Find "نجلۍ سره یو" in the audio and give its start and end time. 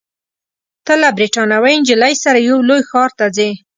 1.81-2.57